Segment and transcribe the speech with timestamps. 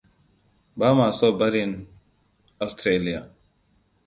[0.79, 1.75] Bama so barin
[2.67, 3.23] Austaralia.